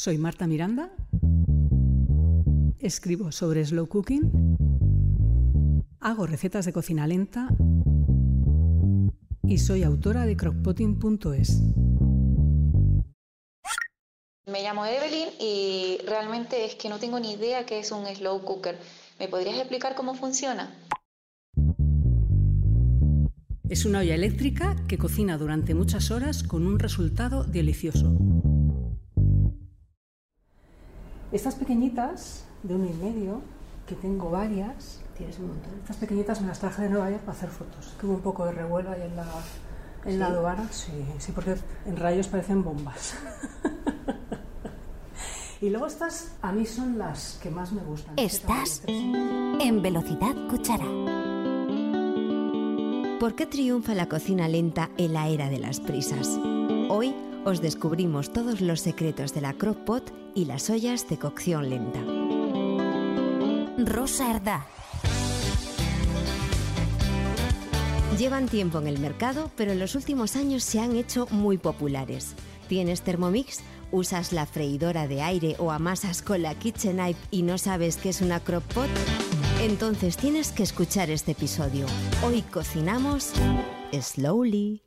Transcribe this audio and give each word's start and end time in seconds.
Soy 0.00 0.16
Marta 0.16 0.46
Miranda. 0.46 0.90
Escribo 2.78 3.32
sobre 3.32 3.62
slow 3.66 3.86
cooking. 3.86 4.56
Hago 6.00 6.26
recetas 6.26 6.64
de 6.64 6.72
cocina 6.72 7.06
lenta. 7.06 7.48
Y 9.42 9.58
soy 9.58 9.82
autora 9.82 10.24
de 10.24 10.38
crockpotting.es. 10.38 11.60
Me 14.46 14.62
llamo 14.62 14.86
Evelyn 14.86 15.28
y 15.38 15.98
realmente 16.06 16.64
es 16.64 16.76
que 16.76 16.88
no 16.88 16.98
tengo 16.98 17.20
ni 17.20 17.32
idea 17.32 17.66
qué 17.66 17.80
es 17.80 17.92
un 17.92 18.06
slow 18.06 18.42
cooker. 18.42 18.78
¿Me 19.18 19.28
podrías 19.28 19.58
explicar 19.58 19.94
cómo 19.94 20.14
funciona? 20.14 20.74
Es 23.68 23.84
una 23.84 23.98
olla 23.98 24.14
eléctrica 24.14 24.76
que 24.88 24.96
cocina 24.96 25.36
durante 25.36 25.74
muchas 25.74 26.10
horas 26.10 26.42
con 26.42 26.66
un 26.66 26.78
resultado 26.78 27.44
delicioso. 27.44 28.16
Estas 31.32 31.54
pequeñitas, 31.54 32.44
de 32.62 32.74
uno 32.74 32.86
y 32.86 32.92
medio, 32.94 33.40
que 33.86 33.94
tengo 33.94 34.30
varias, 34.30 35.00
Tienes 35.16 35.38
un 35.38 35.48
montón. 35.48 35.72
estas 35.82 35.96
pequeñitas 35.98 36.40
me 36.40 36.48
las 36.48 36.58
traje 36.60 36.82
de 36.82 36.88
Nueva 36.90 37.10
York 37.10 37.22
para 37.22 37.36
hacer 37.36 37.50
fotos. 37.50 37.94
Que 38.00 38.06
hubo 38.06 38.14
un 38.14 38.20
poco 38.22 38.46
de 38.46 38.52
revuelo 38.52 38.90
ahí 38.90 39.02
en 39.02 39.16
la, 39.16 39.26
en 40.06 40.18
la 40.18 40.26
¿Sí? 40.26 40.32
aduana. 40.32 40.68
Sí, 40.72 40.92
sí, 41.18 41.32
porque 41.32 41.56
en 41.86 41.96
rayos 41.96 42.26
parecen 42.28 42.64
bombas. 42.64 43.14
y 45.60 45.68
luego 45.70 45.86
estas 45.86 46.32
a 46.42 46.52
mí 46.52 46.64
son 46.66 46.98
las 46.98 47.38
que 47.42 47.50
más 47.50 47.72
me 47.72 47.82
gustan. 47.82 48.14
Estás 48.16 48.82
Este 48.86 48.86
tamaño, 48.86 49.60
en 49.60 49.82
velocidad 49.82 50.34
cuchara. 50.48 50.86
¿Por 53.20 53.34
qué 53.34 53.44
triunfa 53.44 53.94
la 53.94 54.08
cocina 54.08 54.48
lenta 54.48 54.88
en 54.96 55.12
la 55.12 55.28
era 55.28 55.50
de 55.50 55.58
las 55.58 55.78
prisas? 55.80 56.38
Hoy 56.88 57.14
os 57.44 57.60
descubrimos 57.60 58.32
todos 58.32 58.62
los 58.62 58.80
secretos 58.80 59.34
de 59.34 59.42
la 59.42 59.52
crock 59.52 59.76
pot 59.84 60.10
y 60.34 60.44
las 60.44 60.70
ollas 60.70 61.08
de 61.08 61.18
cocción 61.18 61.70
lenta. 61.70 62.00
Rosa 63.78 64.30
Erdá. 64.30 64.66
Llevan 68.18 68.48
tiempo 68.48 68.78
en 68.78 68.86
el 68.86 68.98
mercado, 68.98 69.50
pero 69.56 69.72
en 69.72 69.78
los 69.78 69.94
últimos 69.94 70.36
años 70.36 70.62
se 70.62 70.80
han 70.80 70.96
hecho 70.96 71.26
muy 71.30 71.58
populares. 71.58 72.34
¿Tienes 72.68 73.02
Thermomix? 73.02 73.60
¿Usas 73.92 74.32
la 74.32 74.46
freidora 74.46 75.08
de 75.08 75.22
aire 75.22 75.56
o 75.58 75.72
amasas 75.72 76.22
con 76.22 76.42
la 76.42 76.54
KitchenAid 76.54 77.16
y 77.30 77.42
no 77.42 77.58
sabes 77.58 77.96
qué 77.96 78.10
es 78.10 78.20
una 78.20 78.40
crock 78.40 78.64
pot? 78.74 78.90
Entonces 79.60 80.16
tienes 80.16 80.52
que 80.52 80.62
escuchar 80.62 81.10
este 81.10 81.32
episodio. 81.32 81.86
Hoy 82.24 82.42
cocinamos 82.42 83.32
slowly. 83.92 84.82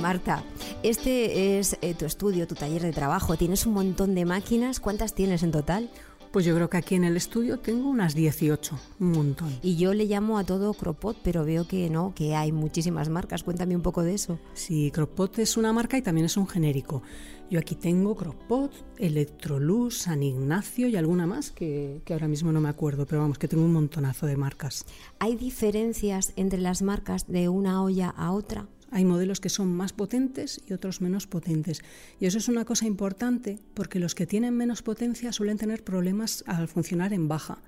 Marta, 0.00 0.42
este 0.82 1.58
es 1.58 1.76
eh, 1.82 1.94
tu 1.94 2.06
estudio, 2.06 2.46
tu 2.46 2.54
taller 2.54 2.82
de 2.82 2.92
trabajo. 2.92 3.36
Tienes 3.36 3.66
un 3.66 3.74
montón 3.74 4.14
de 4.14 4.24
máquinas. 4.24 4.80
¿Cuántas 4.80 5.14
tienes 5.14 5.42
en 5.42 5.50
total? 5.50 5.90
Pues 6.30 6.44
yo 6.44 6.54
creo 6.54 6.70
que 6.70 6.76
aquí 6.76 6.94
en 6.94 7.02
el 7.02 7.16
estudio 7.16 7.58
tengo 7.58 7.88
unas 7.90 8.14
18, 8.14 8.78
un 9.00 9.10
montón. 9.10 9.58
Y 9.62 9.76
yo 9.76 9.92
le 9.94 10.04
llamo 10.04 10.38
a 10.38 10.44
todo 10.44 10.72
Cropot, 10.74 11.16
pero 11.24 11.44
veo 11.44 11.66
que 11.66 11.90
no, 11.90 12.14
que 12.14 12.36
hay 12.36 12.52
muchísimas 12.52 13.08
marcas. 13.08 13.42
Cuéntame 13.42 13.74
un 13.74 13.82
poco 13.82 14.04
de 14.04 14.14
eso. 14.14 14.38
Sí, 14.54 14.92
Crockpot 14.92 15.40
es 15.40 15.56
una 15.56 15.72
marca 15.72 15.98
y 15.98 16.02
también 16.02 16.26
es 16.26 16.36
un 16.36 16.46
genérico. 16.46 17.02
Yo 17.50 17.58
aquí 17.58 17.74
tengo 17.74 18.14
Crockpot, 18.14 18.72
Electrolux, 18.96 20.02
San 20.02 20.22
Ignacio 20.22 20.86
y 20.86 20.94
alguna 20.94 21.26
más 21.26 21.50
que, 21.50 22.00
que 22.04 22.12
ahora 22.12 22.28
mismo 22.28 22.52
no 22.52 22.60
me 22.60 22.68
acuerdo, 22.68 23.06
pero 23.06 23.22
vamos, 23.22 23.38
que 23.38 23.48
tengo 23.48 23.64
un 23.64 23.72
montonazo 23.72 24.26
de 24.26 24.36
marcas. 24.36 24.86
¿Hay 25.18 25.34
diferencias 25.34 26.32
entre 26.36 26.60
las 26.60 26.80
marcas 26.80 27.26
de 27.26 27.48
una 27.48 27.82
olla 27.82 28.10
a 28.10 28.30
otra? 28.30 28.68
Hay 28.90 29.04
modelos 29.04 29.40
que 29.40 29.48
son 29.48 29.72
más 29.72 29.92
potentes 29.92 30.60
y 30.66 30.72
otros 30.72 31.00
menos 31.00 31.26
potentes. 31.26 31.82
Y 32.18 32.26
eso 32.26 32.38
es 32.38 32.48
una 32.48 32.64
cosa 32.64 32.86
importante 32.86 33.58
porque 33.74 34.00
los 34.00 34.14
que 34.14 34.26
tienen 34.26 34.56
menos 34.56 34.82
potencia 34.82 35.32
suelen 35.32 35.58
tener 35.58 35.84
problemas 35.84 36.42
al 36.46 36.68
funcionar 36.68 37.12
en 37.12 37.28
baja. 37.28 37.58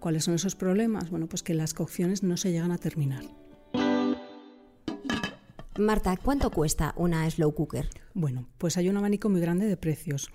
¿Cuáles 0.00 0.24
son 0.24 0.34
esos 0.34 0.56
problemas? 0.56 1.10
Bueno, 1.10 1.26
pues 1.26 1.42
que 1.42 1.54
las 1.54 1.74
cocciones 1.74 2.22
no 2.22 2.36
se 2.36 2.52
llegan 2.52 2.72
a 2.72 2.78
terminar. 2.78 3.24
Marta, 5.78 6.16
¿cuánto 6.16 6.50
cuesta 6.50 6.94
una 6.96 7.30
slow 7.30 7.52
cooker? 7.54 7.88
Bueno, 8.14 8.48
pues 8.56 8.78
hay 8.78 8.88
un 8.88 8.96
abanico 8.96 9.28
muy 9.28 9.42
grande 9.42 9.66
de 9.66 9.76
precios. 9.76 10.30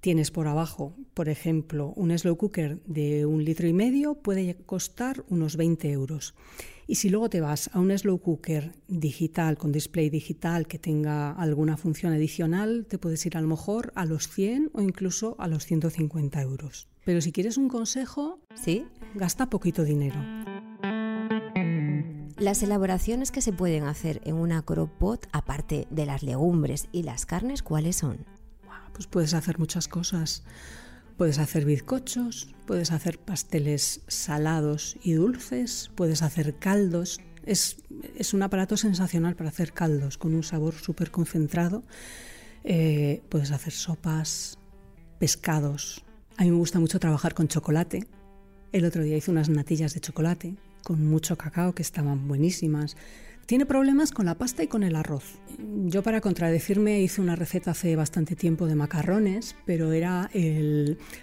Tienes 0.00 0.30
por 0.30 0.48
abajo, 0.48 0.96
por 1.14 1.28
ejemplo, 1.28 1.92
un 1.96 2.16
slow 2.18 2.36
cooker 2.36 2.82
de 2.84 3.24
un 3.24 3.44
litro 3.44 3.68
y 3.68 3.72
medio 3.72 4.16
puede 4.16 4.56
costar 4.66 5.24
unos 5.28 5.56
20 5.56 5.90
euros. 5.92 6.34
Y 6.86 6.96
si 6.96 7.08
luego 7.08 7.30
te 7.30 7.40
vas 7.40 7.70
a 7.72 7.80
un 7.80 7.96
slow 7.96 8.18
cooker 8.18 8.72
digital, 8.88 9.56
con 9.56 9.72
display 9.72 10.10
digital 10.10 10.66
que 10.66 10.78
tenga 10.78 11.32
alguna 11.32 11.76
función 11.76 12.12
adicional, 12.12 12.86
te 12.88 12.98
puedes 12.98 13.24
ir 13.24 13.36
a 13.36 13.40
lo 13.40 13.48
mejor 13.48 13.92
a 13.94 14.04
los 14.04 14.28
100 14.28 14.70
o 14.74 14.82
incluso 14.82 15.36
a 15.38 15.48
los 15.48 15.64
150 15.64 16.40
euros. 16.42 16.88
Pero 17.04 17.20
si 17.20 17.32
quieres 17.32 17.56
un 17.56 17.68
consejo, 17.68 18.40
¿Sí? 18.54 18.86
gasta 19.14 19.48
poquito 19.48 19.84
dinero. 19.84 20.16
Las 22.38 22.62
elaboraciones 22.62 23.30
que 23.30 23.40
se 23.40 23.52
pueden 23.52 23.84
hacer 23.84 24.20
en 24.24 24.34
una 24.34 24.62
crock 24.62 24.90
pot, 24.90 25.26
aparte 25.32 25.86
de 25.90 26.04
las 26.04 26.22
legumbres 26.22 26.88
y 26.92 27.04
las 27.04 27.24
carnes, 27.24 27.62
¿cuáles 27.62 27.96
son? 27.96 28.26
Pues 28.92 29.06
puedes 29.06 29.34
hacer 29.34 29.58
muchas 29.58 29.88
cosas. 29.88 30.44
Puedes 31.16 31.38
hacer 31.38 31.64
bizcochos, 31.64 32.48
puedes 32.66 32.90
hacer 32.90 33.18
pasteles 33.18 34.00
salados 34.08 34.96
y 35.02 35.12
dulces, 35.12 35.90
puedes 35.94 36.22
hacer 36.22 36.56
caldos. 36.58 37.20
Es, 37.46 37.76
es 38.16 38.34
un 38.34 38.42
aparato 38.42 38.76
sensacional 38.76 39.36
para 39.36 39.50
hacer 39.50 39.72
caldos 39.72 40.18
con 40.18 40.34
un 40.34 40.42
sabor 40.42 40.74
súper 40.74 41.10
concentrado. 41.10 41.84
Eh, 42.64 43.22
puedes 43.28 43.52
hacer 43.52 43.72
sopas, 43.72 44.58
pescados. 45.18 46.04
A 46.36 46.42
mí 46.42 46.50
me 46.50 46.56
gusta 46.56 46.80
mucho 46.80 46.98
trabajar 46.98 47.34
con 47.34 47.46
chocolate. 47.46 48.06
El 48.72 48.84
otro 48.84 49.04
día 49.04 49.16
hice 49.16 49.30
unas 49.30 49.48
natillas 49.48 49.94
de 49.94 50.00
chocolate 50.00 50.56
con 50.82 51.06
mucho 51.06 51.36
cacao 51.36 51.74
que 51.74 51.82
estaban 51.82 52.26
buenísimas. 52.26 52.96
Tiene 53.46 53.66
problemas 53.66 54.10
con 54.10 54.26
la 54.26 54.36
pasta 54.36 54.62
y 54.62 54.68
con 54.68 54.82
el 54.82 54.96
arroz. 54.96 55.38
Yo 55.58 56.02
para 56.02 56.20
contradecirme 56.20 57.00
hice 57.00 57.20
una 57.20 57.36
receta 57.36 57.72
hace 57.72 57.94
bastante 57.94 58.36
tiempo 58.36 58.66
de 58.66 58.74
macarrones, 58.74 59.54
pero 59.66 59.92
era 59.92 60.30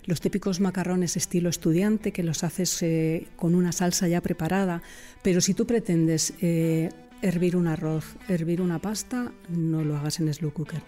los 0.05 0.21
típicos 0.21 0.59
macarrones 0.59 1.17
estilo 1.17 1.49
estudiante 1.49 2.11
que 2.11 2.23
los 2.23 2.43
haces 2.43 2.81
eh, 2.83 3.27
con 3.35 3.55
una 3.55 3.71
salsa 3.71 4.07
ya 4.07 4.21
preparada. 4.21 4.83
Pero 5.23 5.41
si 5.41 5.53
tú 5.53 5.65
pretendes 5.65 6.33
eh, 6.41 6.89
hervir 7.23 7.55
un 7.55 7.67
arroz, 7.67 8.15
hervir 8.27 8.61
una 8.61 8.79
pasta, 8.79 9.31
no 9.49 9.83
lo 9.83 9.97
hagas 9.97 10.19
en 10.19 10.31
slow 10.31 10.53
cooker. 10.53 10.83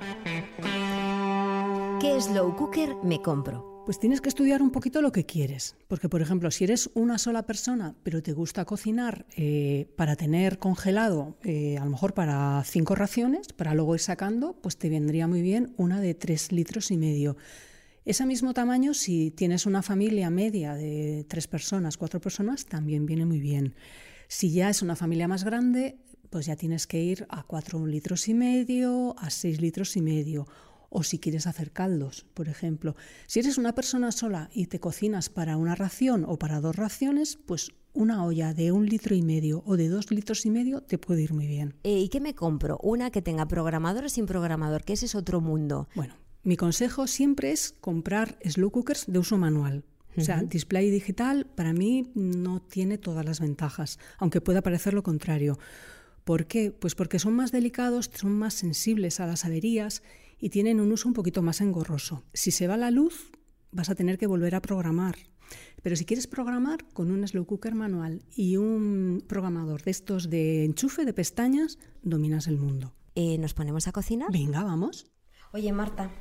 ¿Qué 2.00 2.22
slow 2.22 2.56
cooker 2.56 2.96
me 3.04 3.22
compro? 3.22 3.73
Pues 3.86 4.00
tienes 4.00 4.22
que 4.22 4.30
estudiar 4.30 4.62
un 4.62 4.72
poquito 4.72 5.02
lo 5.02 5.12
que 5.12 5.26
quieres, 5.26 5.76
porque 5.90 6.08
por 6.08 6.22
ejemplo, 6.22 6.50
si 6.52 6.64
eres 6.64 6.90
una 6.94 7.18
sola 7.18 7.44
persona, 7.44 7.96
pero 8.04 8.24
te 8.24 8.32
gusta 8.32 8.64
cocinar 8.64 9.26
eh, 9.36 9.92
para 9.98 10.16
tener 10.16 10.58
congelado, 10.58 11.36
eh, 11.44 11.78
a 11.78 11.84
lo 11.84 11.92
mejor 11.92 12.14
para 12.14 12.64
cinco 12.66 12.96
raciones, 12.96 13.52
para 13.52 13.74
luego 13.74 13.94
ir 13.96 14.00
sacando, 14.00 14.54
pues 14.54 14.78
te 14.78 14.88
vendría 14.88 15.28
muy 15.28 15.42
bien 15.42 15.74
una 15.76 16.00
de 16.00 16.14
tres 16.14 16.54
litros 16.54 16.92
y 16.92 16.98
medio. 16.98 17.36
Ese 18.06 18.26
mismo 18.26 18.54
tamaño, 18.54 18.94
si 18.94 19.32
tienes 19.32 19.66
una 19.66 19.82
familia 19.82 20.30
media 20.30 20.76
de 20.76 21.26
tres 21.28 21.48
personas, 21.48 21.98
cuatro 21.98 22.22
personas, 22.22 22.66
también 22.66 23.06
viene 23.06 23.26
muy 23.26 23.42
bien. 23.42 23.76
Si 24.30 24.54
ya 24.54 24.70
es 24.70 24.82
una 24.82 24.96
familia 24.96 25.28
más 25.28 25.44
grande, 25.44 25.98
pues 26.30 26.46
ya 26.46 26.56
tienes 26.56 26.88
que 26.88 27.04
ir 27.04 27.26
a 27.28 27.44
cuatro 27.44 27.86
litros 27.86 28.30
y 28.30 28.34
medio, 28.34 29.14
a 29.18 29.30
seis 29.30 29.60
litros 29.60 29.98
y 29.98 30.02
medio 30.02 30.48
o 30.94 31.04
si 31.04 31.20
quieres 31.20 31.48
hacer 31.48 31.72
caldos, 31.72 32.26
por 32.34 32.48
ejemplo. 32.48 32.96
Si 33.28 33.40
eres 33.40 33.58
una 33.58 33.74
persona 33.74 34.12
sola 34.12 34.50
y 34.54 34.68
te 34.68 34.80
cocinas 34.80 35.30
para 35.30 35.58
una 35.58 35.76
ración 35.76 36.24
o 36.28 36.38
para 36.38 36.62
dos 36.62 36.76
raciones, 36.76 37.38
pues 37.46 37.72
una 37.94 38.24
olla 38.24 38.54
de 38.54 38.72
un 38.72 38.86
litro 38.86 39.16
y 39.16 39.22
medio 39.22 39.64
o 39.66 39.76
de 39.76 39.90
dos 39.90 40.12
litros 40.12 40.46
y 40.46 40.52
medio 40.52 40.82
te 40.82 40.98
puede 40.98 41.24
ir 41.24 41.34
muy 41.34 41.48
bien. 41.48 41.76
Eh, 41.84 42.00
¿Y 42.00 42.10
qué 42.10 42.20
me 42.20 42.36
compro? 42.36 42.78
¿Una 42.82 43.12
que 43.12 43.22
tenga 43.22 43.48
programador 43.48 44.06
o 44.06 44.10
sin 44.10 44.26
programador? 44.26 44.84
Que 44.84 44.94
ese 44.94 45.06
es 45.08 45.16
otro 45.16 45.42
mundo. 45.42 45.88
Bueno, 45.96 46.16
mi 46.44 46.58
consejo 46.58 47.08
siempre 47.08 47.52
es 47.52 47.74
comprar 47.82 48.38
slow 48.44 48.72
cookers 48.72 49.06
de 49.08 49.20
uso 49.20 49.38
manual. 49.38 49.84
O 50.16 50.22
sea, 50.22 50.44
display 50.44 50.92
digital 50.92 51.48
para 51.48 51.74
mí 51.74 52.12
no 52.14 52.62
tiene 52.62 53.00
todas 53.00 53.26
las 53.26 53.40
ventajas, 53.40 53.98
aunque 54.20 54.42
pueda 54.42 54.62
parecer 54.62 54.94
lo 54.94 55.02
contrario. 55.02 55.58
¿Por 56.24 56.46
qué? 56.46 56.72
Pues 56.72 56.94
porque 56.94 57.18
son 57.18 57.34
más 57.34 57.52
delicados, 57.52 58.12
son 58.14 58.38
más 58.38 58.54
sensibles 58.54 59.20
a 59.20 59.26
las 59.26 59.44
averías 59.44 60.04
y 60.44 60.50
tienen 60.50 60.82
un 60.82 60.92
uso 60.92 61.08
un 61.08 61.14
poquito 61.14 61.42
más 61.42 61.62
engorroso. 61.62 62.22
Si 62.34 62.52
se 62.52 62.68
va 62.68 62.76
la 62.76 62.92
luz, 62.92 63.32
vas 63.72 63.90
a 63.90 63.96
tener 63.96 64.18
que 64.18 64.28
volver 64.28 64.56
a 64.56 64.62
programar. 64.62 65.16
Pero 65.82 65.96
si 65.96 66.04
quieres 66.04 66.28
programar 66.28 66.84
con 66.92 67.12
un 67.12 67.26
slow 67.26 67.46
cooker 67.46 67.76
manual 67.76 68.26
y 68.36 68.58
un 68.58 69.24
programador 69.26 69.84
de 69.84 69.92
estos 69.92 70.30
de 70.30 70.66
enchufe 70.66 71.06
de 71.06 71.14
pestañas, 71.14 71.80
dominas 72.02 72.48
el 72.48 72.58
mundo. 72.58 72.94
Eh, 73.16 73.38
¿Nos 73.38 73.54
ponemos 73.54 73.88
a 73.88 73.94
cocinar? 73.94 74.34
Venga, 74.34 74.66
vamos. 74.66 75.06
Oye, 75.54 75.72
Marta, 75.72 76.12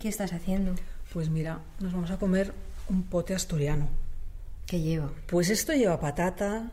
¿qué 0.00 0.08
estás 0.08 0.32
haciendo? 0.32 0.74
Pues 1.12 1.30
mira, 1.30 1.62
nos 1.78 1.92
vamos 1.92 2.10
a 2.10 2.18
comer 2.18 2.52
un 2.88 3.04
pote 3.04 3.36
asturiano. 3.36 3.86
¿Qué 4.66 4.80
lleva? 4.80 5.12
Pues 5.28 5.48
esto 5.48 5.72
lleva 5.74 6.00
patata, 6.00 6.72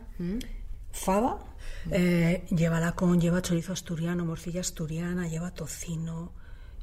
fava, 0.90 1.44
eh, 1.92 2.44
lleva 2.50 2.80
lacón, 2.80 3.20
lleva 3.20 3.40
chorizo 3.40 3.72
asturiano, 3.72 4.24
morcilla 4.24 4.62
asturiana, 4.62 5.28
lleva 5.28 5.54
tocino, 5.54 6.32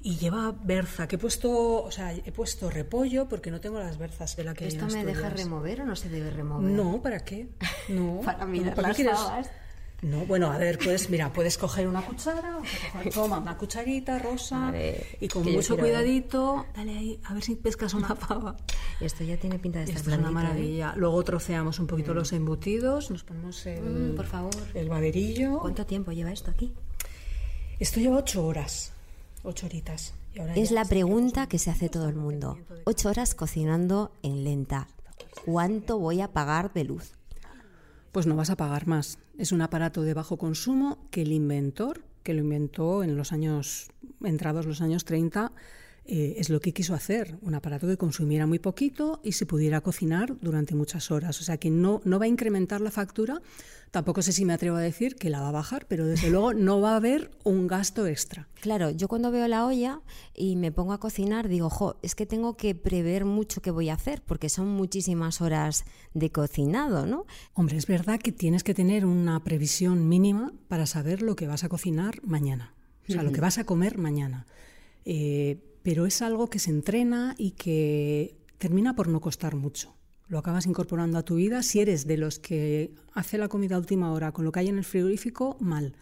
y 0.01 0.15
lleva 0.17 0.51
berza, 0.63 1.07
que 1.07 1.15
he 1.17 1.19
puesto, 1.19 1.83
o 1.83 1.91
sea, 1.91 2.13
he 2.13 2.31
puesto 2.31 2.69
repollo 2.69 3.27
porque 3.27 3.51
no 3.51 3.59
tengo 3.59 3.79
las 3.79 3.97
berzas 3.97 4.35
de 4.35 4.43
la 4.45 4.53
que 4.53 4.67
¿Esto 4.67 4.87
me 4.87 5.03
deja 5.05 5.29
remover 5.29 5.81
o 5.81 5.85
no 5.85 5.95
se 5.95 6.09
debe 6.09 6.29
remover? 6.31 6.69
No, 6.71 7.01
¿para 7.01 7.19
qué? 7.25 7.49
No. 7.89 8.21
Para 8.25 8.45
mirar 8.45 8.75
¿Para 8.75 8.89
las 8.89 8.97
qué. 8.97 9.03
No, 10.01 10.19
bueno, 10.25 10.49
a 10.49 10.57
ver, 10.57 10.79
pues 10.81 11.09
mira, 11.09 11.33
puedes 11.33 11.57
coger 11.57 11.85
una 11.85 12.01
cuchara, 12.01 12.57
o 12.59 12.61
coger- 12.61 13.13
toma 13.13 13.39
una 13.39 13.57
cucharita 13.57 14.17
rosa 14.17 14.71
ver, 14.71 15.05
y 15.19 15.27
con 15.27 15.43
mucho 15.43 15.75
cuidadito, 15.77 16.65
dale 16.73 16.97
ahí, 16.97 17.19
a 17.25 17.33
ver 17.33 17.43
si 17.43 17.55
pescas 17.55 17.93
una 17.93 18.15
pava. 18.15 18.55
Esto 19.01 19.25
ya 19.25 19.35
tiene 19.35 19.59
pinta 19.59 19.79
de 19.79 19.83
estar 19.85 19.97
Esto 19.97 20.11
es 20.11 20.17
una 20.19 20.29
¿eh? 20.29 20.31
maravilla. 20.31 20.93
Luego 20.95 21.21
troceamos 21.25 21.79
un 21.79 21.87
poquito 21.87 22.13
los 22.13 22.31
embutidos, 22.31 23.11
nos 23.11 23.25
ponemos 23.25 23.65
el, 23.65 23.81
Mm, 24.13 24.15
por 24.15 24.25
favor. 24.25 24.53
el 24.73 24.87
baderillo. 24.87 25.59
¿Cuánto 25.59 25.85
tiempo 25.85 26.13
lleva 26.13 26.31
esto 26.31 26.49
aquí? 26.51 26.73
Esto 27.77 27.99
lleva 27.99 28.17
ocho 28.19 28.45
horas, 28.45 28.93
ocho 29.43 29.65
horitas. 29.65 30.13
Y 30.33 30.39
ahora 30.39 30.55
Es 30.55 30.71
la 30.71 30.85
pregunta 30.85 31.47
que 31.47 31.59
se 31.59 31.71
hace 31.71 31.89
todo 31.89 32.09
el 32.09 32.15
mundo. 32.15 32.57
Ocho 32.85 33.09
horas 33.09 33.35
cocinando 33.35 34.11
en 34.21 34.43
lenta. 34.43 34.87
¿Cuánto 35.45 35.97
voy 35.99 36.21
a 36.21 36.31
pagar 36.31 36.73
de 36.73 36.83
luz? 36.83 37.13
Pues 38.11 38.27
no 38.27 38.35
vas 38.35 38.49
a 38.49 38.57
pagar 38.57 38.87
más. 38.87 39.19
Es 39.37 39.51
un 39.51 39.61
aparato 39.61 40.01
de 40.01 40.13
bajo 40.13 40.37
consumo 40.37 40.97
que 41.11 41.21
el 41.21 41.31
inventor, 41.31 42.03
que 42.23 42.33
lo 42.33 42.41
inventó 42.41 43.03
en 43.03 43.15
los 43.15 43.31
años, 43.31 43.89
entrados 44.23 44.65
los 44.65 44.81
años 44.81 45.05
30, 45.05 45.51
eh, 46.11 46.39
es 46.39 46.49
lo 46.49 46.59
que 46.59 46.73
quiso 46.73 46.95
hacer. 46.95 47.37
Un 47.43 47.53
aparato 47.53 47.85
que 47.85 47.95
consumiera 47.95 48.47
muy 48.47 48.57
poquito 48.57 49.21
y 49.23 49.33
se 49.33 49.45
pudiera 49.45 49.81
cocinar 49.81 50.35
durante 50.41 50.73
muchas 50.73 51.11
horas. 51.11 51.39
O 51.39 51.43
sea 51.43 51.57
que 51.57 51.69
no, 51.69 52.01
no 52.03 52.17
va 52.17 52.25
a 52.25 52.27
incrementar 52.27 52.81
la 52.81 52.89
factura. 52.89 53.43
Tampoco 53.91 54.23
sé 54.23 54.31
si 54.31 54.43
me 54.43 54.53
atrevo 54.53 54.77
a 54.77 54.81
decir 54.81 55.17
que 55.17 55.29
la 55.29 55.39
va 55.39 55.49
a 55.49 55.51
bajar, 55.51 55.85
pero 55.87 56.07
desde 56.07 56.29
luego 56.31 56.55
no 56.55 56.81
va 56.81 56.93
a 56.93 56.95
haber 56.95 57.29
un 57.43 57.67
gasto 57.67 58.07
extra. 58.07 58.47
Claro, 58.59 58.89
yo 58.89 59.07
cuando 59.07 59.29
veo 59.29 59.47
la 59.47 59.67
olla 59.67 60.01
y 60.33 60.55
me 60.55 60.71
pongo 60.71 60.93
a 60.93 60.99
cocinar 60.99 61.47
digo, 61.47 61.69
jo, 61.69 61.99
es 62.01 62.15
que 62.15 62.25
tengo 62.25 62.57
que 62.57 62.73
prever 62.73 63.25
mucho 63.25 63.61
qué 63.61 63.69
voy 63.69 63.89
a 63.89 63.93
hacer 63.93 64.23
porque 64.25 64.49
son 64.49 64.67
muchísimas 64.67 65.41
horas 65.41 65.85
de 66.15 66.31
cocinado, 66.31 67.05
¿no? 67.05 67.27
Hombre, 67.53 67.77
es 67.77 67.85
verdad 67.85 68.19
que 68.19 68.31
tienes 68.31 68.63
que 68.63 68.73
tener 68.73 69.05
una 69.05 69.43
previsión 69.43 70.09
mínima 70.09 70.53
para 70.69 70.87
saber 70.87 71.21
lo 71.21 71.35
que 71.35 71.45
vas 71.45 71.63
a 71.63 71.69
cocinar 71.69 72.19
mañana, 72.23 72.73
o 73.07 73.11
sea, 73.11 73.21
lo 73.21 73.31
que 73.31 73.41
vas 73.41 73.59
a 73.59 73.63
comer 73.63 73.99
mañana. 73.99 74.47
Eh, 75.05 75.68
pero 75.83 76.05
es 76.05 76.21
algo 76.21 76.49
que 76.49 76.59
se 76.59 76.71
entrena 76.71 77.35
y 77.37 77.51
que 77.51 78.37
termina 78.57 78.95
por 78.95 79.07
no 79.07 79.21
costar 79.21 79.55
mucho. 79.55 79.95
Lo 80.27 80.37
acabas 80.37 80.67
incorporando 80.67 81.17
a 81.17 81.23
tu 81.23 81.35
vida. 81.35 81.63
Si 81.63 81.79
eres 81.79 82.05
de 82.05 82.17
los 82.17 82.37
que 82.37 82.93
hace 83.13 83.39
la 83.39 83.47
comida 83.47 83.75
a 83.75 83.79
última 83.79 84.11
hora 84.11 84.31
con 84.31 84.45
lo 84.45 84.51
que 84.51 84.59
hay 84.59 84.67
en 84.67 84.77
el 84.77 84.83
frigorífico, 84.83 85.57
mal. 85.59 85.95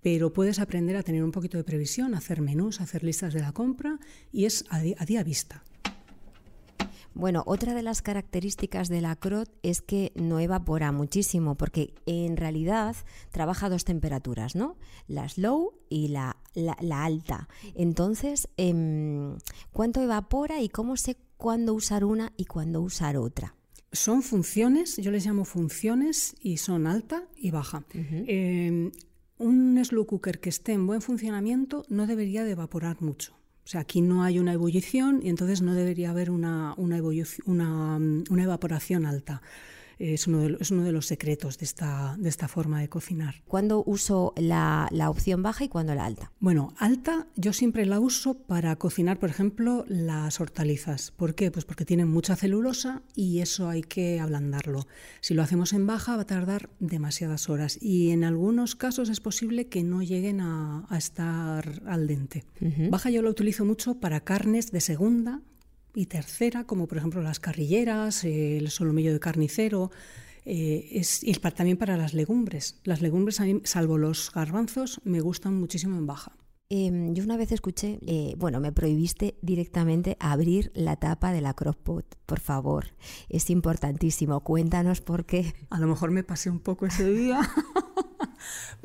Pero 0.00 0.32
puedes 0.32 0.58
aprender 0.58 0.96
a 0.96 1.04
tener 1.04 1.22
un 1.22 1.30
poquito 1.30 1.58
de 1.58 1.64
previsión, 1.64 2.14
hacer 2.14 2.40
menús, 2.40 2.80
hacer 2.80 3.04
listas 3.04 3.32
de 3.34 3.40
la 3.40 3.52
compra 3.52 4.00
y 4.32 4.46
es 4.46 4.64
a, 4.68 4.80
día 4.80 5.22
vista. 5.22 5.62
Bueno, 7.14 7.44
otra 7.46 7.74
de 7.74 7.82
las 7.82 8.02
características 8.02 8.88
de 8.88 9.00
la 9.00 9.14
crot 9.14 9.48
es 9.62 9.80
que 9.80 10.10
no 10.16 10.40
evapora 10.40 10.90
muchísimo, 10.90 11.56
porque 11.56 11.94
en 12.06 12.36
realidad 12.36 12.96
trabaja 13.30 13.68
dos 13.68 13.84
temperaturas, 13.84 14.56
¿no? 14.56 14.76
La 15.06 15.28
slow 15.28 15.78
y 15.88 16.08
la, 16.08 16.31
la- 16.54 16.76
la 16.80 17.04
alta. 17.04 17.48
Entonces, 17.74 18.48
em, 18.56 19.36
¿cuánto 19.72 20.00
evapora 20.00 20.60
y 20.62 20.68
cómo 20.68 20.96
sé 20.96 21.16
cuándo 21.36 21.74
usar 21.74 22.04
una 22.04 22.32
y 22.36 22.44
cuándo 22.46 22.80
usar 22.80 23.16
otra? 23.16 23.54
Son 23.92 24.22
funciones, 24.22 24.96
yo 24.96 25.10
les 25.10 25.26
llamo 25.26 25.44
funciones 25.44 26.34
y 26.40 26.56
son 26.56 26.86
alta 26.86 27.24
y 27.36 27.50
baja. 27.50 27.84
Eh, 27.94 28.90
un 29.38 29.84
slow 29.84 30.06
cooker 30.06 30.40
que 30.40 30.48
esté 30.48 30.72
en 30.72 30.86
buen 30.86 31.02
funcionamiento 31.02 31.84
no 31.88 32.06
debería 32.06 32.44
de 32.44 32.52
evaporar 32.52 33.02
mucho. 33.02 33.34
O 33.64 33.68
sea, 33.68 33.82
aquí 33.82 34.00
no 34.00 34.24
hay 34.24 34.38
una 34.38 34.54
ebullición 34.54 35.20
y 35.22 35.28
entonces 35.28 35.62
no 35.62 35.74
debería 35.74 36.10
haber 36.10 36.30
una, 36.30 36.74
una, 36.78 37.00
una, 37.46 37.96
una 38.30 38.42
evaporación 38.42 39.04
alta. 39.06 39.42
Es 40.02 40.26
uno, 40.26 40.38
de, 40.40 40.48
lo- 40.50 40.58
es 40.58 40.70
uno 40.72 40.82
de 40.82 40.90
los 40.92 41.06
secretos 41.06 41.58
de 41.58 41.64
esta, 41.64 42.16
de 42.18 42.28
esta 42.28 42.48
forma 42.48 42.80
de 42.80 42.88
cocinar. 42.88 43.42
¿Cuándo 43.46 43.84
uso 43.86 44.32
la, 44.36 44.88
la 44.90 45.08
opción 45.10 45.42
baja 45.42 45.62
y 45.64 45.68
cuándo 45.68 45.94
la 45.94 46.04
alta? 46.04 46.32
Bueno, 46.40 46.74
alta 46.78 47.28
yo 47.36 47.52
siempre 47.52 47.86
la 47.86 48.00
uso 48.00 48.34
para 48.34 48.74
cocinar, 48.76 49.18
por 49.20 49.30
ejemplo, 49.30 49.84
las 49.88 50.40
hortalizas. 50.40 51.12
¿Por 51.12 51.34
qué? 51.34 51.50
Pues 51.50 51.64
porque 51.64 51.84
tienen 51.84 52.08
mucha 52.08 52.34
celulosa 52.34 53.02
y 53.14 53.38
eso 53.40 53.68
hay 53.68 53.82
que 53.82 54.18
ablandarlo. 54.18 54.86
Si 55.20 55.34
lo 55.34 55.42
hacemos 55.42 55.72
en 55.72 55.86
baja 55.86 56.16
va 56.16 56.22
a 56.22 56.26
tardar 56.26 56.68
demasiadas 56.80 57.48
horas 57.48 57.78
y 57.80 58.10
en 58.10 58.24
algunos 58.24 58.74
casos 58.74 59.08
es 59.08 59.20
posible 59.20 59.68
que 59.68 59.84
no 59.84 60.02
lleguen 60.02 60.40
a, 60.40 60.84
a 60.88 60.98
estar 60.98 61.82
al 61.86 62.06
dente. 62.08 62.44
Baja 62.90 63.10
yo 63.10 63.22
la 63.22 63.30
utilizo 63.30 63.64
mucho 63.64 64.00
para 64.00 64.20
carnes 64.20 64.72
de 64.72 64.80
segunda 64.80 65.40
y 65.94 66.06
tercera, 66.06 66.64
como 66.64 66.86
por 66.86 66.98
ejemplo 66.98 67.22
las 67.22 67.40
carrilleras, 67.40 68.24
eh, 68.24 68.58
el 68.58 68.70
solomillo 68.70 69.12
de 69.12 69.20
carnicero. 69.20 69.90
eh, 70.44 70.88
es, 70.92 71.22
y 71.22 71.32
también 71.34 71.76
para 71.76 71.96
las 71.96 72.14
legumbres. 72.14 72.80
Las 72.84 73.00
legumbres, 73.00 73.40
a 73.40 73.44
mí, 73.44 73.60
salvo 73.64 73.98
los 73.98 74.32
garbanzos, 74.32 75.00
me 75.04 75.20
gustan 75.20 75.54
muchísimo 75.54 75.96
en 75.96 76.06
baja. 76.06 76.36
Em, 76.74 77.12
yo 77.12 77.22
una 77.22 77.36
vez 77.36 77.52
escuché, 77.52 77.98
eh, 78.06 78.34
bueno, 78.38 78.58
me 78.58 78.72
prohibiste 78.72 79.36
directamente 79.42 80.16
abrir 80.18 80.72
la 80.74 80.96
tapa 80.96 81.30
de 81.30 81.42
la 81.42 81.52
crockpot, 81.52 82.16
por 82.24 82.40
favor. 82.40 82.86
Es 83.28 83.50
importantísimo. 83.50 84.40
Cuéntanos 84.40 85.02
por 85.02 85.26
qué. 85.26 85.52
A 85.68 85.78
lo 85.78 85.86
mejor 85.86 86.12
me 86.12 86.24
pasé 86.24 86.48
un 86.48 86.60
poco 86.60 86.86
ese 86.86 87.12
día. 87.12 87.40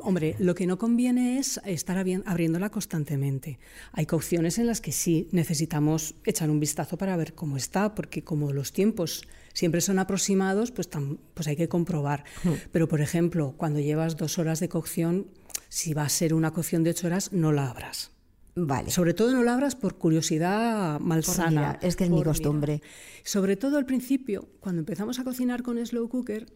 Hombre, 0.08 0.36
lo 0.38 0.54
que 0.54 0.66
no 0.66 0.78
conviene 0.78 1.38
es 1.38 1.60
estar 1.66 1.98
abri- 1.98 2.22
abriéndola 2.24 2.70
constantemente. 2.70 3.58
Hay 3.92 4.06
cocciones 4.06 4.56
en 4.58 4.66
las 4.66 4.80
que 4.80 4.90
sí 4.90 5.28
necesitamos 5.32 6.14
echar 6.24 6.48
un 6.48 6.60
vistazo 6.60 6.96
para 6.96 7.14
ver 7.16 7.34
cómo 7.34 7.58
está, 7.58 7.94
porque 7.94 8.24
como 8.24 8.54
los 8.54 8.72
tiempos 8.72 9.22
siempre 9.52 9.82
son 9.82 9.98
aproximados, 9.98 10.70
pues, 10.70 10.90
tam- 10.90 11.18
pues 11.34 11.46
hay 11.46 11.56
que 11.56 11.68
comprobar. 11.68 12.24
Pero, 12.72 12.88
por 12.88 13.02
ejemplo, 13.02 13.52
cuando 13.58 13.80
llevas 13.80 14.16
dos 14.16 14.38
horas 14.38 14.60
de 14.60 14.70
cocción, 14.70 15.26
si 15.68 15.92
va 15.92 16.04
a 16.04 16.08
ser 16.08 16.32
una 16.32 16.52
cocción 16.54 16.84
de 16.84 16.90
ocho 16.90 17.06
horas, 17.08 17.30
no 17.34 17.52
la 17.52 17.68
abras. 17.68 18.10
Vale. 18.56 18.90
Sobre 18.90 19.12
todo 19.12 19.32
no 19.34 19.42
la 19.42 19.52
abras 19.54 19.76
por 19.76 19.98
curiosidad 19.98 20.98
malsana. 21.00 21.78
es 21.82 21.96
que 21.96 22.04
es 22.04 22.10
mi 22.10 22.22
costumbre. 22.24 22.72
mirar. 22.76 22.88
Sobre 23.24 23.56
todo 23.56 23.76
al 23.76 23.84
principio, 23.84 24.48
cuando 24.60 24.80
empezamos 24.80 25.18
a 25.18 25.24
cocinar 25.24 25.62
con 25.62 25.76
slow 25.84 26.08
cooker, 26.08 26.46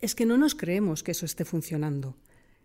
es 0.00 0.14
que 0.16 0.26
no 0.26 0.36
nos 0.36 0.56
creemos 0.56 1.02
que 1.04 1.12
eso 1.12 1.24
esté 1.24 1.44
funcionando. 1.44 2.16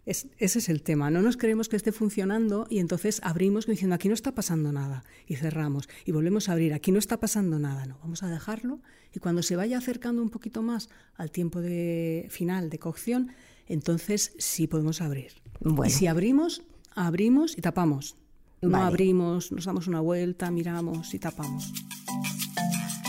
Es- 0.06 0.28
ese 0.40 0.60
es 0.60 0.70
el 0.70 0.82
tema, 0.82 1.12
no 1.12 1.22
nos 1.22 1.38
creemos 1.38 1.70
que 1.70 1.76
esté 1.76 1.92
funcionando 1.92 2.66
y 2.70 2.80
entonces 2.80 3.20
abrimos 3.24 3.68
diciendo 3.68 3.94
aquí 3.96 4.08
no 4.08 4.16
está 4.16 4.34
pasando 4.34 4.72
nada 4.72 5.04
y 5.28 5.36
cerramos 5.36 5.88
y 6.06 6.12
volvemos 6.12 6.50
a 6.50 6.54
abrir, 6.54 6.74
aquí 6.74 6.92
no 6.92 6.98
está 6.98 7.20
pasando 7.20 7.60
nada, 7.60 7.86
no, 7.86 8.00
vamos 8.02 8.24
a 8.24 8.28
dejarlo 8.28 8.80
y 9.14 9.20
cuando 9.20 9.44
se 9.44 9.56
vaya 9.56 9.78
acercando 9.78 10.24
un 10.24 10.30
poquito 10.32 10.64
más 10.64 10.90
al 11.18 11.30
tiempo 11.30 11.62
de 11.62 12.26
final 12.32 12.72
de 12.72 12.80
cocción, 12.80 13.32
entonces 13.68 14.34
sí 14.40 14.66
podemos 14.66 15.02
abrir. 15.02 15.34
Bueno. 15.60 15.86
Y 15.86 15.90
si 15.92 16.08
abrimos, 16.08 16.64
abrimos 16.96 17.56
y 17.58 17.62
tapamos. 17.62 18.16
No 18.64 18.78
abrimos, 18.78 19.52
nos 19.52 19.66
damos 19.66 19.88
una 19.88 20.02
vuelta, 20.02 20.50
miramos 20.52 21.14
y 21.14 21.20
tapamos. 21.20 21.72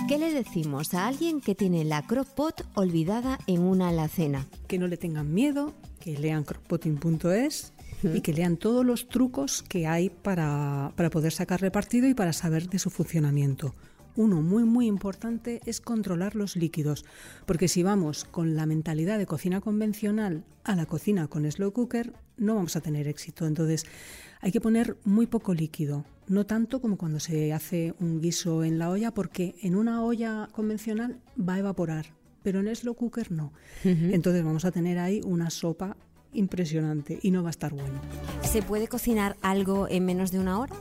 ¿Qué 0.09 0.19
le 0.19 0.33
decimos 0.33 0.93
a 0.95 1.07
alguien 1.07 1.41
que 1.41 1.55
tiene 1.55 1.85
la 1.85 2.07
crockpot 2.07 2.67
olvidada 2.75 3.39
en 3.47 3.61
una 3.63 3.89
alacena? 3.89 4.47
Que 4.67 4.79
no 4.79 4.87
le 4.89 4.97
tengan 4.99 5.33
miedo, 5.33 5.75
que 6.03 6.19
lean 6.19 6.43
crockpotting.es 6.43 7.73
y 8.03 8.21
que 8.23 8.33
lean 8.33 8.57
todos 8.57 8.85
los 8.85 9.09
trucos 9.09 9.63
que 9.63 9.87
hay 9.87 10.11
para, 10.11 10.93
para 10.97 11.11
poder 11.11 11.33
sacarle 11.33 11.71
partido 11.71 12.09
y 12.09 12.15
para 12.15 12.33
saber 12.33 12.69
de 12.69 12.81
su 12.81 12.91
funcionamiento. 12.91 13.73
Uno 14.17 14.43
muy 14.43 14.65
muy 14.65 14.89
importante 14.89 15.61
es 15.65 15.81
controlar 15.81 16.35
los 16.35 16.57
líquidos, 16.57 17.05
porque 17.47 17.69
si 17.69 17.85
vamos 17.85 18.25
con 18.25 18.57
la 18.57 18.67
mentalidad 18.67 19.17
de 19.17 19.27
cocina 19.27 19.61
convencional 19.61 20.43
a 20.65 20.75
la 20.75 20.87
cocina 20.87 21.29
con 21.29 21.51
slow 21.51 21.73
cooker, 21.73 22.13
no 22.37 22.57
vamos 22.57 22.75
a 22.75 22.81
tener 22.81 23.07
éxito. 23.07 23.47
Entonces 23.47 23.87
hay 24.41 24.51
que 24.51 24.61
poner 24.61 24.97
muy 25.05 25.27
poco 25.29 25.55
líquido, 25.55 26.05
no 26.27 26.45
tanto 26.47 26.81
como 26.81 26.99
cuando 26.99 27.21
se 27.21 27.53
hace 27.53 27.95
un 28.01 28.21
guiso 28.21 28.65
en 28.65 28.81
la 28.81 28.91
olla, 28.91 29.15
porque 29.15 29.55
en 29.63 29.77
una 29.77 30.03
olla 30.03 30.49
convencional 30.53 31.21
va 31.39 31.55
a 31.55 31.61
evaporar, 31.61 32.07
pero 32.43 32.61
en 32.61 32.75
slow 32.75 32.95
cooker 32.95 33.31
no. 33.33 33.53
Entonces 33.85 34.45
vamos 34.45 34.65
a 34.65 34.71
tener 34.71 34.99
ahí 34.99 35.21
una 35.25 35.51
sopa 35.51 35.97
impresionante 36.33 37.19
y 37.23 37.31
no 37.31 37.43
va 37.43 37.49
a 37.49 37.51
estar 37.51 37.73
bueno. 37.73 38.01
¿Se 38.43 38.63
puede 38.63 38.89
cocinar 38.89 39.37
algo 39.43 39.87
en 39.89 40.05
menos 40.07 40.31
de 40.33 40.39
una 40.41 40.59
hora? 40.59 40.75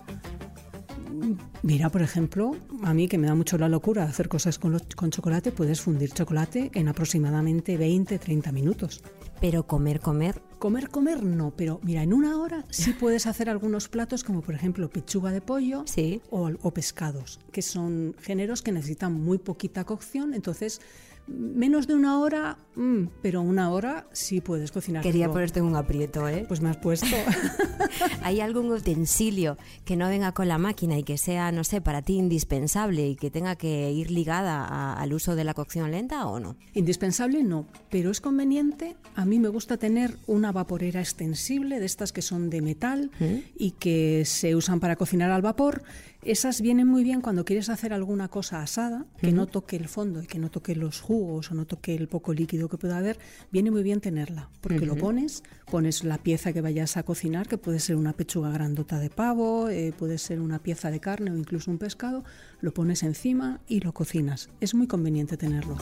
Mira, 1.62 1.90
por 1.90 2.02
ejemplo, 2.02 2.56
a 2.84 2.94
mí 2.94 3.08
que 3.08 3.18
me 3.18 3.28
da 3.28 3.36
mucho 3.36 3.58
la 3.58 3.70
locura 3.70 4.04
hacer 4.06 4.28
cosas 4.30 4.58
con, 4.58 4.72
los- 4.72 4.84
con 4.96 5.12
chocolate, 5.12 5.52
puedes 5.52 5.80
fundir 5.82 6.12
chocolate 6.12 6.72
en 6.74 6.88
aproximadamente 6.88 7.78
20-30 7.78 8.52
minutos. 8.52 9.04
Pero 9.40 9.68
comer, 9.68 10.00
comer. 10.00 10.42
Comer, 10.58 10.90
comer 10.90 11.24
no, 11.24 11.52
pero 11.56 11.80
mira, 11.84 12.02
en 12.04 12.14
una 12.14 12.38
hora 12.40 12.66
sí 12.70 12.94
puedes 13.00 13.28
hacer 13.28 13.50
algunos 13.50 13.90
platos 13.90 14.24
como 14.24 14.42
por 14.42 14.56
ejemplo 14.56 14.90
pechuga 14.90 15.32
de 15.32 15.42
pollo 15.42 15.84
Sí. 15.86 16.22
o, 16.32 16.50
o 16.62 16.72
pescados, 16.74 17.40
que 17.52 17.62
son 17.62 18.16
géneros 18.22 18.62
que 18.62 18.72
necesitan 18.72 19.14
muy 19.14 19.38
poquita 19.38 19.84
cocción, 19.84 20.34
entonces 20.34 20.82
Menos 21.28 21.88
de 21.88 21.96
una 21.96 22.20
hora, 22.20 22.58
mm, 22.76 23.04
pero 23.22 23.42
una 23.42 23.70
hora 23.72 24.06
sí 24.12 24.42
puedes 24.42 24.72
cocinar. 24.72 25.02
Quería 25.04 25.26
algo. 25.26 25.36
ponerte 25.36 25.60
en 25.60 25.66
un 25.66 25.76
aprieto, 25.76 26.28
¿eh? 26.28 26.46
Pues 26.48 26.60
me 26.62 26.70
has 26.70 26.78
puesto. 26.78 27.06
¿Hay 28.24 28.42
algún 28.42 28.72
utensilio 28.72 29.58
que 29.86 29.96
no 29.96 30.08
venga 30.10 30.32
con 30.34 30.48
la 30.48 30.58
máquina 30.58 30.98
y 30.98 31.04
que 31.04 31.18
sea, 31.18 31.52
no 31.52 31.64
sé, 31.64 31.82
para 31.82 32.02
ti 32.02 32.18
indispensable 32.18 33.08
y 33.08 33.16
que 33.16 33.32
tenga 33.32 33.56
que 33.56 33.92
ir 33.92 34.12
ligada 34.12 34.66
a- 34.66 34.94
al 35.00 35.14
uso 35.14 35.36
de 35.36 35.44
la 35.44 35.54
cocción 35.54 35.92
lenta 35.92 36.26
o 36.28 36.40
no? 36.40 36.58
Indispensable 36.74 37.44
no, 37.44 37.66
pero 37.90 38.12
es 38.12 38.20
conveniente. 38.22 38.96
A 39.16 39.26
mí 39.26 39.40
me 39.40 39.48
gusta 39.50 39.78
tener 39.78 40.18
una 40.28 40.52
vaporera 40.52 41.00
extensible, 41.00 41.80
de 41.80 41.86
estas 41.86 42.12
que 42.12 42.22
son 42.22 42.50
de 42.50 42.62
metal 42.62 43.12
y 43.58 43.72
que 43.72 44.24
se 44.26 44.56
usan 44.56 44.80
para 44.80 44.96
cocinar 44.96 45.32
al 45.32 45.42
vapor. 45.42 45.84
Esas 46.24 46.62
vienen 46.62 46.88
muy 46.88 47.04
bien 47.04 47.22
cuando 47.22 47.46
quieres 47.46 47.70
hacer 47.70 47.94
alguna 47.94 48.28
cosa 48.28 48.62
asada, 48.62 49.08
que 49.20 49.32
no 49.32 49.48
toque 49.48 49.76
el 49.76 49.88
fondo 49.88 50.22
y 50.22 50.28
que 50.28 50.38
no 50.38 50.52
toque 50.52 50.76
los 50.76 51.02
jugos 51.02 51.50
o 51.50 51.56
no 51.56 51.66
toque 51.66 51.96
el 51.96 52.08
poco 52.08 52.32
líquido 52.32 52.70
que 52.70 52.78
pueda 52.78 53.00
haber. 53.00 53.18
Viene 53.52 53.72
muy 53.72 53.82
bien 53.82 54.02
tenerla, 54.02 54.50
porque 54.62 54.86
lo 54.86 54.96
pones, 54.96 55.42
pones 55.72 56.04
la 56.04 56.20
pieza 56.20 56.54
que 56.54 56.62
vayas 56.62 56.96
a 56.96 57.04
cocinar, 57.04 57.48
que 57.48 57.58
puede 57.58 57.80
ser 57.80 57.96
una 57.96 58.14
pechuga 58.14 58.52
grandota 58.52 59.00
de 59.00 59.10
pavo, 59.10 59.70
eh, 59.70 59.94
puede 59.98 60.20
ser 60.20 60.42
una 60.42 60.60
pieza 60.60 60.92
de 60.92 61.00
carne 61.00 61.32
o 61.32 61.38
incluso 61.38 61.72
un 61.72 61.80
pescado, 61.80 62.24
lo 62.60 62.72
pones 62.72 63.02
encima 63.02 63.60
y 63.68 63.80
lo 63.80 63.92
cocinas. 63.92 64.50
Es 64.60 64.76
muy 64.76 64.86
conveniente 64.86 65.38
tenerlo. 65.38 65.76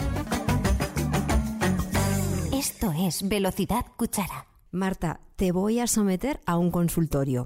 Esto 2.53 2.93
es 2.97 3.27
Velocidad 3.27 3.85
Cuchara. 3.97 4.47
Marta, 4.71 5.19
te 5.35 5.51
voy 5.51 5.79
a 5.79 5.87
someter 5.87 6.39
a 6.45 6.57
un 6.57 6.71
consultorio. 6.71 7.45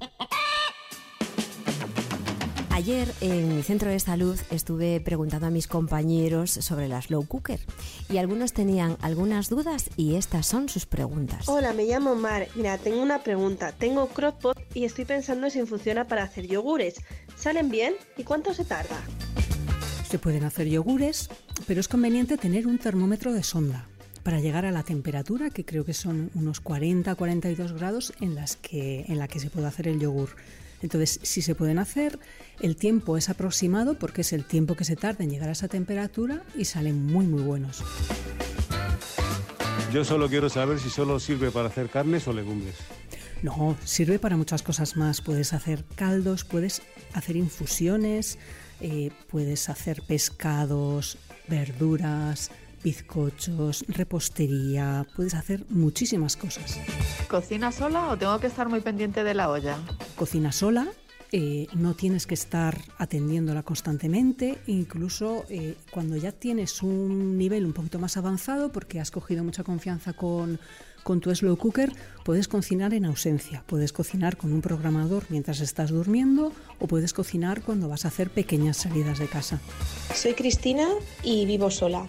Ayer 2.74 3.14
en 3.22 3.56
mi 3.56 3.62
centro 3.62 3.92
de 3.92 4.00
salud 4.00 4.36
estuve 4.50 5.00
preguntando 5.00 5.46
a 5.46 5.52
mis 5.52 5.68
compañeros 5.68 6.50
sobre 6.50 6.88
la 6.88 7.04
slow 7.04 7.24
cooker 7.28 7.60
y 8.10 8.18
algunos 8.18 8.52
tenían 8.52 8.98
algunas 9.02 9.48
dudas 9.48 9.92
y 9.96 10.16
estas 10.16 10.48
son 10.48 10.70
sus 10.70 10.88
preguntas. 10.88 11.48
Hola, 11.48 11.72
me 11.74 11.86
llamo 11.86 12.16
Mar. 12.16 12.48
Mira, 12.56 12.80
tengo 12.80 13.04
una 13.04 13.22
pregunta. 13.22 13.74
Tengo 13.74 14.08
crockpot 14.08 14.58
y 14.74 14.86
estoy 14.86 15.06
pensando 15.06 15.52
si 15.52 15.64
funciona 15.68 16.08
para 16.08 16.24
hacer 16.24 16.48
yogures. 16.48 16.96
¿Salen 17.36 17.70
bien? 17.70 17.94
¿Y 18.18 18.24
cuánto 18.24 18.56
se 18.56 18.66
tarda? 18.66 19.00
Se 20.10 20.18
pueden 20.18 20.44
hacer 20.44 20.68
yogures, 20.68 21.30
pero 21.68 21.80
es 21.80 21.88
conveniente 21.88 22.38
tener 22.38 22.66
un 22.66 22.80
termómetro 22.80 23.34
de 23.34 23.44
sonda 23.44 23.88
para 24.24 24.40
llegar 24.40 24.66
a 24.66 24.72
la 24.72 24.82
temperatura, 24.82 25.52
que 25.52 25.64
creo 25.64 25.86
que 25.86 25.94
son 25.94 26.32
unos 26.34 26.64
40-42 26.64 27.76
grados 27.76 28.14
en, 28.20 28.34
las 28.34 28.56
que, 28.56 29.06
en 29.10 29.20
la 29.20 29.28
que 29.28 29.40
se 29.40 29.52
puede 29.52 29.68
hacer 29.68 29.88
el 29.88 30.00
yogur. 30.00 30.30
Entonces, 30.84 31.20
si 31.24 31.42
se 31.42 31.56
pueden 31.56 31.80
hacer, 31.80 32.20
el 32.60 32.76
tiempo 32.76 33.18
es 33.18 33.30
aproximado 33.30 33.98
porque 33.98 34.22
es 34.22 34.34
el 34.34 34.46
tiempo 34.46 34.76
que 34.76 34.84
se 34.84 34.96
tarda 34.96 35.24
en 35.24 35.32
llegar 35.32 35.50
a 35.50 35.54
esa 35.54 35.68
temperatura 35.68 36.44
y 36.56 36.66
salen 36.66 37.06
muy, 37.06 37.26
muy 37.26 37.42
buenos. 37.42 37.82
Yo 39.92 40.04
solo 40.04 40.28
quiero 40.28 40.50
saber 40.50 40.80
si 40.80 40.90
solo 40.90 41.20
sirve 41.20 41.52
para 41.52 41.70
hacer 41.70 41.90
carnes 41.90 42.28
o 42.28 42.34
legumbres. 42.34 42.76
No, 43.44 43.78
sirve 43.84 44.20
para 44.20 44.38
muchas 44.38 44.62
cosas 44.62 44.98
más. 44.98 45.22
Puedes 45.22 45.54
hacer 45.54 45.84
caldos, 45.96 46.44
puedes 46.44 46.82
hacer 47.14 47.36
infusiones, 47.36 48.38
eh, 48.82 49.12
puedes 49.30 49.70
hacer 49.70 50.02
pescados, 50.08 51.18
verduras, 51.48 52.52
bizcochos, 52.84 53.86
repostería, 53.88 55.06
puedes 55.16 55.34
hacer 55.34 55.66
muchísimas 55.70 56.36
cosas. 56.36 56.80
¿Cocina 57.30 57.72
sola 57.72 58.10
o 58.10 58.18
tengo 58.18 58.40
que 58.40 58.48
estar 58.48 58.68
muy 58.70 58.82
pendiente 58.82 59.24
de 59.24 59.34
la 59.34 59.50
olla? 59.50 59.78
Cocina 60.16 60.52
sola, 60.52 60.88
eh, 61.36 61.68
no 61.74 61.96
tienes 61.96 62.28
que 62.28 62.36
estar 62.36 62.80
atendiéndola 63.00 63.64
constantemente, 63.64 64.60
incluso 64.68 65.46
eh, 65.50 65.76
cuando 65.90 66.16
ya 66.16 66.32
tienes 66.32 66.84
un 66.84 67.40
nivel 67.40 67.66
un 67.66 67.74
poquito 67.74 67.98
más 67.98 68.18
avanzado, 68.18 68.72
porque 68.72 69.00
has 69.00 69.10
cogido 69.10 69.44
mucha 69.44 69.64
confianza 69.64 70.14
con, 70.14 70.60
con 71.02 71.22
tu 71.22 71.34
slow 71.34 71.58
cooker, 71.58 71.92
puedes 72.24 72.48
cocinar 72.48 72.94
en 72.94 73.06
ausencia, 73.06 73.64
puedes 73.66 73.92
cocinar 73.92 74.38
con 74.38 74.54
un 74.54 74.62
programador 74.62 75.24
mientras 75.30 75.60
estás 75.60 75.90
durmiendo 75.90 76.54
o 76.80 76.86
puedes 76.86 77.14
cocinar 77.14 77.64
cuando 77.64 77.90
vas 77.90 78.06
a 78.06 78.10
hacer 78.10 78.30
pequeñas 78.30 78.78
salidas 78.78 79.18
de 79.18 79.26
casa. 79.26 79.60
Soy 80.14 80.36
Cristina 80.36 80.88
y 81.24 81.48
vivo 81.48 81.72
sola. 81.72 82.06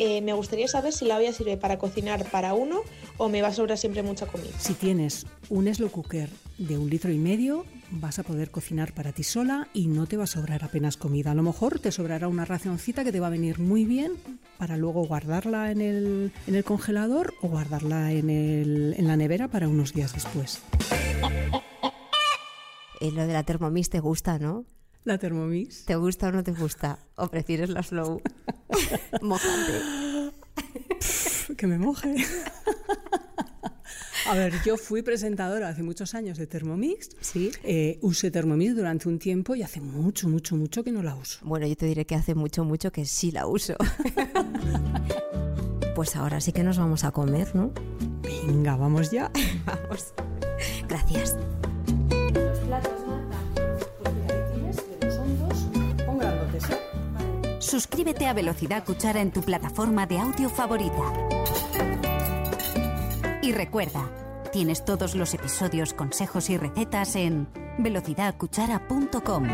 Eh, 0.00 0.20
me 0.22 0.32
gustaría 0.32 0.68
saber 0.68 0.92
si 0.92 1.04
la 1.06 1.16
olla 1.16 1.32
sirve 1.32 1.56
para 1.56 1.76
cocinar 1.76 2.24
para 2.30 2.54
uno 2.54 2.82
o 3.16 3.28
me 3.28 3.42
va 3.42 3.48
a 3.48 3.52
sobrar 3.52 3.76
siempre 3.76 4.04
mucha 4.04 4.26
comida. 4.26 4.50
Si 4.56 4.74
tienes 4.74 5.26
un 5.50 5.66
slow 5.74 5.90
cooker 5.90 6.30
de 6.56 6.78
un 6.78 6.88
litro 6.88 7.10
y 7.10 7.18
medio, 7.18 7.64
vas 7.90 8.20
a 8.20 8.22
poder 8.22 8.52
cocinar 8.52 8.92
para 8.94 9.10
ti 9.10 9.24
sola 9.24 9.66
y 9.74 9.88
no 9.88 10.06
te 10.06 10.16
va 10.16 10.22
a 10.24 10.26
sobrar 10.28 10.62
apenas 10.62 10.96
comida. 10.96 11.32
A 11.32 11.34
lo 11.34 11.42
mejor 11.42 11.80
te 11.80 11.90
sobrará 11.90 12.28
una 12.28 12.44
racioncita 12.44 13.02
que 13.02 13.10
te 13.10 13.18
va 13.18 13.26
a 13.26 13.30
venir 13.30 13.58
muy 13.58 13.84
bien 13.84 14.12
para 14.56 14.76
luego 14.76 15.04
guardarla 15.04 15.72
en 15.72 15.80
el, 15.80 16.32
en 16.46 16.54
el 16.54 16.62
congelador 16.62 17.34
o 17.42 17.48
guardarla 17.48 18.12
en, 18.12 18.30
el- 18.30 18.94
en 18.96 19.08
la 19.08 19.16
nevera 19.16 19.48
para 19.48 19.66
unos 19.68 19.94
días 19.94 20.12
después. 20.14 20.60
Eh, 23.00 23.10
lo 23.12 23.26
de 23.26 23.32
la 23.32 23.42
Thermomix 23.42 23.90
te 23.90 24.00
gusta, 24.00 24.38
¿no? 24.38 24.64
La 25.08 25.16
Thermomix. 25.16 25.86
¿Te 25.86 25.96
gusta 25.96 26.28
o 26.28 26.32
no 26.32 26.44
te 26.44 26.52
gusta? 26.52 26.98
¿O 27.16 27.28
prefieres 27.28 27.70
la 27.70 27.82
slow? 27.82 28.20
Mojante. 29.22 29.80
Que 31.56 31.66
me 31.66 31.78
moje. 31.78 32.14
A 34.26 34.34
ver, 34.34 34.52
yo 34.66 34.76
fui 34.76 35.00
presentadora 35.00 35.70
hace 35.70 35.82
muchos 35.82 36.14
años 36.14 36.36
de 36.36 36.46
Thermomix. 36.46 37.08
Sí. 37.22 37.50
Eh, 37.62 37.98
usé 38.02 38.30
Thermomix 38.30 38.76
durante 38.76 39.08
un 39.08 39.18
tiempo 39.18 39.54
y 39.54 39.62
hace 39.62 39.80
mucho, 39.80 40.28
mucho, 40.28 40.56
mucho 40.56 40.84
que 40.84 40.92
no 40.92 41.02
la 41.02 41.14
uso. 41.14 41.38
Bueno, 41.42 41.66
yo 41.66 41.74
te 41.74 41.86
diré 41.86 42.04
que 42.04 42.14
hace 42.14 42.34
mucho, 42.34 42.64
mucho 42.64 42.92
que 42.92 43.06
sí 43.06 43.30
la 43.30 43.46
uso. 43.46 43.76
pues 45.94 46.16
ahora 46.16 46.42
sí 46.42 46.52
que 46.52 46.62
nos 46.62 46.76
vamos 46.76 47.04
a 47.04 47.12
comer, 47.12 47.56
¿no? 47.56 47.72
Venga, 48.46 48.76
vamos 48.76 49.10
ya. 49.10 49.32
Vamos. 49.64 50.12
Gracias. 50.86 51.34
Suscríbete 57.68 58.26
a 58.26 58.32
Velocidad 58.32 58.82
Cuchara 58.82 59.20
en 59.20 59.30
tu 59.30 59.42
plataforma 59.42 60.06
de 60.06 60.18
audio 60.18 60.48
favorita. 60.48 61.02
Y 63.42 63.52
recuerda, 63.52 64.10
tienes 64.52 64.86
todos 64.86 65.14
los 65.14 65.34
episodios, 65.34 65.92
consejos 65.92 66.48
y 66.48 66.56
recetas 66.56 67.14
en 67.14 67.46
velocidadcuchara.com. 67.76 69.48